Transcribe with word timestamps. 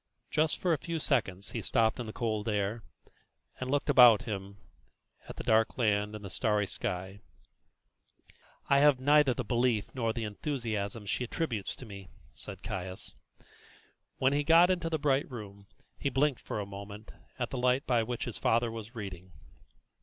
Just 0.31 0.57
for 0.57 0.73
a 0.73 0.79
few 0.79 0.97
seconds 0.97 1.51
he 1.51 1.61
stopped 1.61 1.99
in 1.99 2.07
the 2.07 2.11
cold 2.11 2.49
air, 2.49 2.81
and 3.59 3.69
looked 3.69 3.87
about 3.87 4.23
him 4.23 4.57
at 5.29 5.35
the 5.35 5.43
dark 5.43 5.77
land 5.77 6.15
and 6.15 6.25
the 6.25 6.29
starry 6.31 6.65
sky. 6.65 7.19
"I 8.67 8.79
have 8.79 8.99
now 8.99 9.17
neither 9.17 9.35
the 9.35 9.43
belief 9.43 9.93
nor 9.93 10.11
the 10.11 10.23
enthusiasm 10.23 11.05
she 11.05 11.23
attributes 11.23 11.75
to 11.75 11.85
me," 11.85 12.07
said 12.31 12.63
Caius. 12.63 13.13
When 14.17 14.33
he 14.33 14.43
got 14.43 14.71
into 14.71 14.89
the 14.89 14.97
bright 14.97 15.29
room 15.29 15.67
he 15.99 16.09
blinked 16.09 16.41
for 16.41 16.59
a 16.59 16.65
moment 16.65 17.11
at 17.37 17.51
the 17.51 17.59
light 17.59 17.85
by 17.85 18.01
which 18.01 18.25
his 18.25 18.39
father 18.39 18.71
was 18.71 18.95
reading. 18.95 19.31